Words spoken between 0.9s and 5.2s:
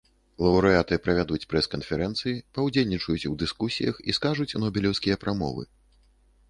правядуць прэс-канферэнцыі, паўдзельнічаюць у дыскусіях і скажуць нобелеўскія